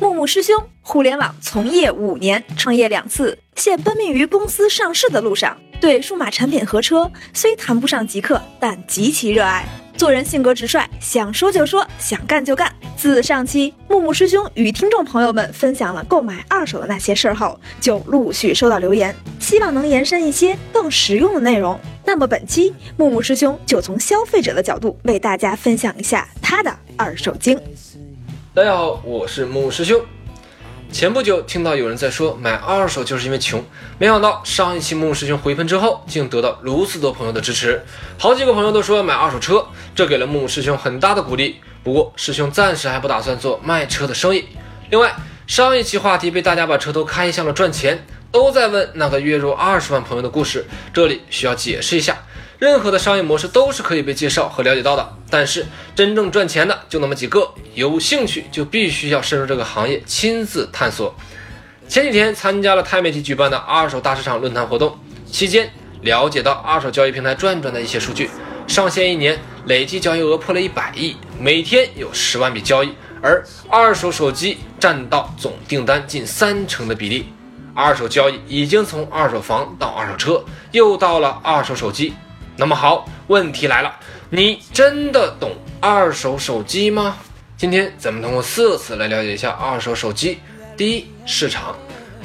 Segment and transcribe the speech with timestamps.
[0.00, 5.54] 木木师兄，互联网从业五年，创业两次，现奔命于公司上市的路上。
[5.78, 9.68] 对数码产品和车虽谈不上极客，但极其热爱。
[9.98, 12.74] 做人性格直率，想说就说，想干就干。
[12.96, 21.78] 自上期木木师兄与听众朋友们分享了购买二手的那些事儿后，就陆续收到留言，希望能延伸一些更实用的内容。
[22.06, 27.60] 那么本期木木师兄就从消费者的角度为大家分享一下他的二手经。
[28.52, 30.04] 大家好，我是木木师兄。
[30.90, 33.64] 前不久听到有人在说买二手就是因为穷，
[33.96, 37.80] 没想到上一期木木师兄回喷之后，竟得到如此多朋友的支持。
[38.18, 41.60] 好几个朋友都说要买二手车，这给了木木师兄很大的鼓励。
[41.84, 44.44] 不过师兄暂时还不打算做卖车的生意。
[44.90, 45.14] 另外，
[45.46, 52.18] 上一期话题被大家把车都开向了赚钱，都在问那个月入二十万朋友的故事，这里需要解释一下。
[52.60, 55.64] 任何的商业模式都是可以被介绍和了解到的，但是
[55.96, 61.14] 真正赚钱的就那么几个，有兴趣就必须要深入这个行业，亲自探索。
[61.88, 64.94] 前几天参加了钛媒体举办的二手大市场论坛活动，
[65.24, 65.72] 期间
[66.02, 68.28] 了解到二手交易平台转转的一些数据，
[68.66, 77.32] 上线一年累计交易额破了一百亿，每天有十万笔交易，而二手手机占到总订单近三成的比例。
[77.74, 82.12] 二手交易已经从二手房到二手车，又到了二手手机。
[82.60, 83.90] 那么好，问题来了，
[84.28, 87.16] 你真的懂二手手机吗？
[87.56, 90.38] 今天咱们通过四个词来了解一下二手手机。
[90.76, 91.74] 第一，市场，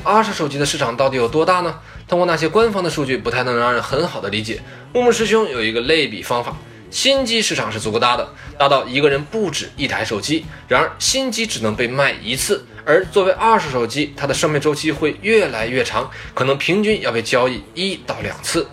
[0.03, 1.79] 二手手机的市场到底有多大呢？
[2.05, 4.61] 通过那些官方的数据，不太能让人很好的理解。
[4.91, 6.53] 木木师兄有一个类比方法，
[6.91, 10.45] 新机市场是足够大的，大到一个人不止一台手机。
[10.67, 18.67] 然而新机只能被卖一次，而作为二手手机，它的生命周期会越来越长，可能平均要被交易一到两次。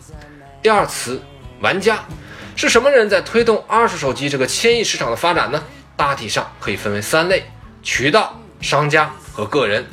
[0.61, 1.23] 第二词。
[1.63, 2.05] 玩家
[2.57, 5.63] 是什么人在推动二手手机这个千亿市场的发展呢？
[5.97, 7.45] 大体上可以分为三类：
[7.85, 9.87] 渠道、商家和个人。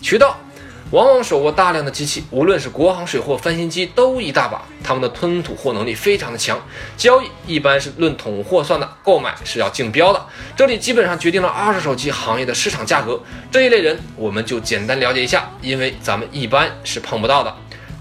[0.00, 0.36] 渠道
[0.92, 6.64] 往往手握大量的机器，无论是国行水货、翻新机都一大把，他们的吞吐货能力非常的强。
[6.96, 10.26] 交易一般是论桶货算的，购买是要竞标的，
[10.56, 13.20] 这里基本上决定了二手手机行业的市场价格。
[13.50, 17.52] 这一类人我们就简单了解一下，因为咱们一般是碰不到的。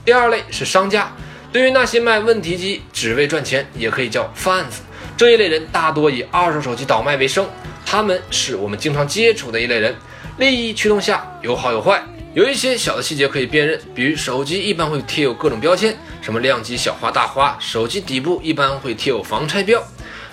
[0.06, 1.12] 第二类是商家。
[1.56, 4.82] 对于那些卖问题机只为赚钱，也可以叫贩子
[5.16, 7.48] 这一类人，大多以二手手机倒卖为生。
[7.86, 9.96] 他们是我们经常接触的一类人，
[10.38, 12.04] 利益驱动下有好有坏。
[12.34, 19.82] 有一些小的细节可以辨认，比如手机一般会贴有各种标签，什么亮机、小花、大花；手机底部一般会贴有防拆标。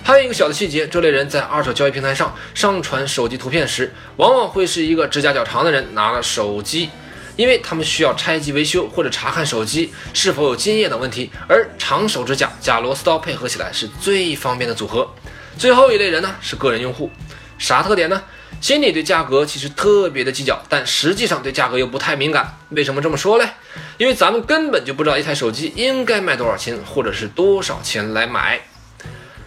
[0.03, 6.89] 还有一个小的细节，这类人在二手交易平台上上传手机图片时，往往会是一个指甲较长的人拿了手机。
[7.35, 15.09] 因为他们需要拆机维修或者查看手机是否有金液等问题，而长手指甲加螺丝刀配合起来是最方便的组合。
[15.57, 17.09] 最后一类人呢是个人用户，
[17.57, 18.21] 啥特点呢？
[18.61, 22.57] 心里对价格其实特别的计较，但实际上对价格又不太敏感。
[22.69, 23.49] 为什么这么说嘞？
[23.97, 28.61] 因为咱们根本就不知道一台手机应该卖多少钱，或者是多少钱来买。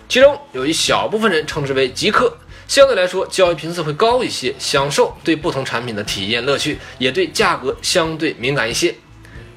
[0.09, 2.37] 其中有一小部分人称之为极客。
[2.69, 8.95] 相对来说，交易频次会高一些，享受对不同产品的体验乐趣，也对价格相对敏感一些。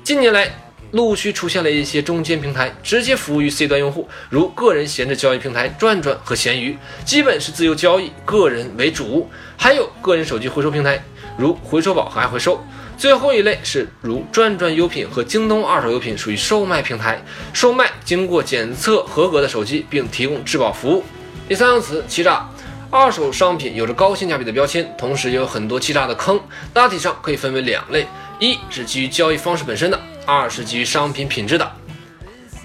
[0.04, 0.48] 近年来，
[0.92, 9.28] 陆续出现了一些中间平台，直接服务于 C 端用户，如个人闲置交易平台转转和闲鱼，基本是自由交易，个人为主。
[9.58, 11.04] 还有个人手机回收平台，
[11.38, 12.64] 如回收宝和爱回收。
[12.96, 21.04] 最后一类是如转转优品和京东二手优品，属于售卖平台，售卖经过检测合格的手机，并提供质保服务。
[21.48, 22.48] 第三个词，欺诈。
[22.92, 26.40] 二手商品有着高性价比的标签，同时也有很多欺诈的坑。
[26.74, 28.08] 大体上可以分为两类：
[28.40, 31.72] 一是基于交易方式本身的，二是基于商品品质的。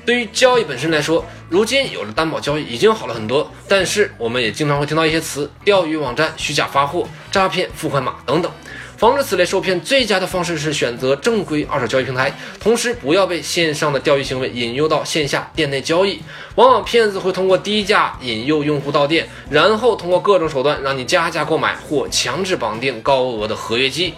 [0.07, 8.51] 对于交易本身来说，如今有了担保交易已经好了很多，但是我们也经常会听到一些词：钓鱼网站、虚假发货、诈骗付款码等等。
[8.97, 16.21] 防止此类受骗，最佳的方式是选择正规二手交易平台，同时不要被线上的钓鱼行为引诱到线下店内交易。
[16.55, 24.15] 往往骗子会通过低价引诱用户到店，然后通过各种手段让你加价购买或强制绑定高额的合约机。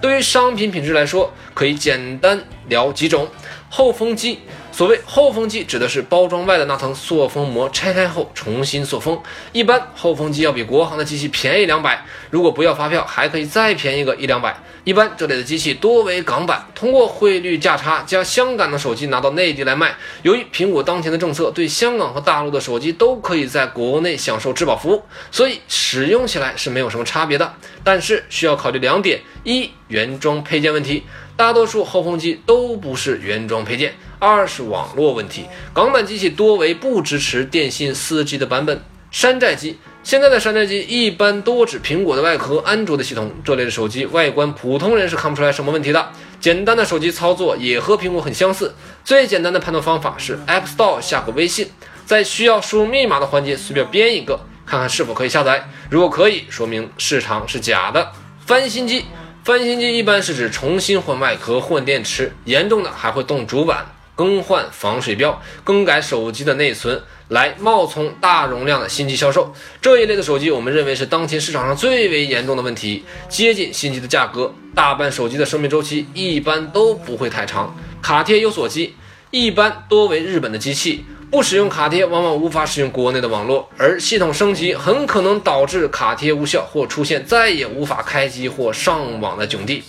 [0.00, 2.38] 对于商品品质来说，可以简单
[2.68, 3.26] 聊几种
[3.70, 4.40] 后封机。
[4.72, 9.20] 所谓后封机，指的是包装外的那层塑封膜拆开后重新塑封。
[9.52, 14.56] 一般后封机要比国行的机器便宜两百，如果不要发票，还可以再便宜个一两百。
[14.84, 19.94] 一般这类的机器多为港版，通过汇率价差将香港的手机拿到内地来卖。
[20.22, 27.54] 由于苹果当前的政策对香港和大陆的手机都可以在国内享受质保服务，所以使用起来是没有什么差别的。
[27.84, 31.02] 但是需要考虑两点：一，原装配件问题。
[31.36, 33.94] 大多数后封机都不是原装配件。
[34.18, 38.80] 二是网络问题，港版机器多为不支持电信 4G 的版本，
[39.10, 46.10] 山寨机现在的山寨机一般多指苹果的外壳、安卓的系统这类的手机，外观普通人是看不出来什么问题的。
[46.38, 48.74] 简单的手机操作也和苹果很相似。
[49.04, 51.68] 最简单的判断方法是 App Store 下个微信，
[52.06, 55.68] 在需要输入密码的环节随便编一个，看看是否可以下载。
[55.90, 58.12] 如果可以，说明市场是假的。
[58.44, 59.04] 翻新机，
[59.44, 63.84] 翻新机一般是指重新换外壳、换电池，严重的还会动主板。
[64.14, 69.52] 更换防水标，更改手机的内存，来冒充大容量的新机销售。
[69.80, 73.04] 这一类的手机，我们认为是当前市场上最为严重的问题。
[73.28, 77.74] 接近新机的价格，大半手机的生命周期一般都不会太长。
[78.00, 78.94] 卡贴有锁机，
[79.32, 89.82] 一般多为日本的机器，不使用卡贴，往往无法使用国内的网络，而系统升级很可能导致卡贴无效或出现再也无法开机或上网的窘地。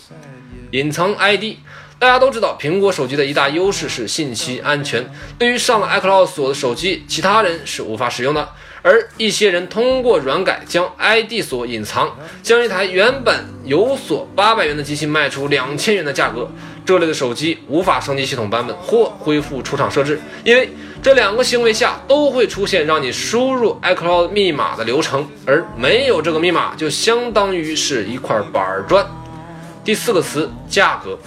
[0.72, 1.58] 隐藏 ID。
[2.04, 5.10] 大家都知道，苹果手机的一大优势是信息安全。
[5.40, 8.50] 对于上了 iCloud 锁的手机，其他人是无法使用的。
[8.82, 16.52] 而一些人通过软改将 ID 锁隐藏，将一台原本有锁八百元的机器卖出两千元的价格。
[16.84, 20.70] 这类的手机无法升级系统版本或恢复出厂设置，因为
[21.02, 29.08] 这两个行为下都会出现让你输入 iCloud 密码的流程，而没有这个密码，就相当于是一块板砖。
[29.86, 31.18] 第四个词，价格。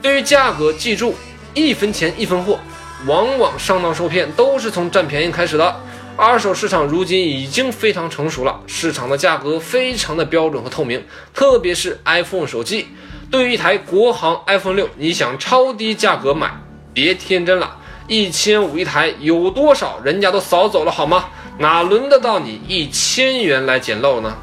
[0.00, 1.14] 对于价格，记住
[1.54, 2.58] 一分钱一分货，
[3.06, 5.80] 往往上当受骗都是从占便宜开始的。
[6.16, 12.88] 二手市场如今已经非常成熟了，市场的价格非常的标准和透明，特别是 iPhone 手机。
[13.30, 16.50] 对于一台国行 iPhone 六，你想超低价格买，
[16.92, 21.26] 别天真了，一千五一台有多少，人家都扫走了好吗？
[21.58, 24.36] 哪轮得到你一千元来捡漏呢？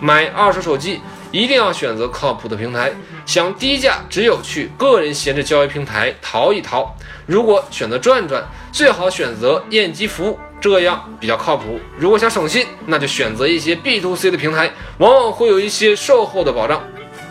[0.00, 1.00] 买二手手机。
[1.32, 2.92] 一定要选择靠谱的平台，
[3.24, 6.94] 想低价只有去个人闲置交易平台淘一淘。
[7.26, 11.80] 如果选择转转，最好选择验机服务，这样比较靠谱。
[11.98, 16.82] 如果想省心，那就选择一些 B to C 的平台，往往会有一些售后的保障。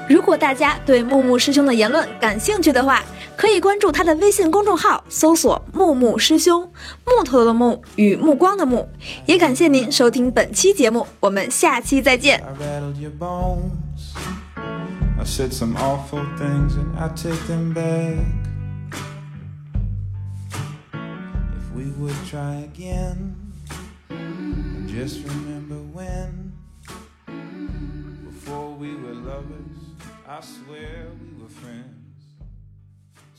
[0.09, 3.03] 如果大家对木木师兄的言论感兴趣的话，
[3.41, 6.71] 可以关注他的微信公众号，搜索“木木师兄”，
[7.03, 8.87] 木头的木与目光的目。
[9.25, 12.39] 也感谢您收听本期节目，我们下期再见。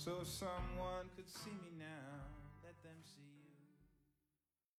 [0.05, 2.12] so someone could see me now.